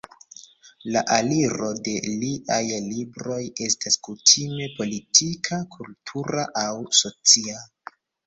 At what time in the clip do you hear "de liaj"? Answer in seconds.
1.87-2.61